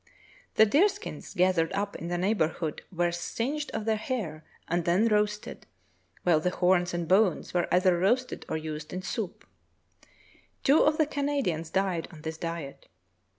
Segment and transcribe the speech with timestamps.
[0.55, 5.67] The deerskins gathered up in the neighborhood were singed of their hair and then roasted,
[6.23, 9.45] while the horns and bones were either roasted or used in soup.
[10.63, 12.87] Two of the Canadians died on this diet.